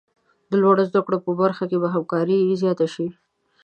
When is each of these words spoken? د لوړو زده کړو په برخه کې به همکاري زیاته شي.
د 0.49 0.51
لوړو 0.61 0.83
زده 0.89 1.01
کړو 1.05 1.17
په 1.25 1.31
برخه 1.41 1.63
کې 1.69 1.77
به 1.81 1.87
همکاري 1.95 2.39
زیاته 2.61 2.87
شي. 2.93 3.07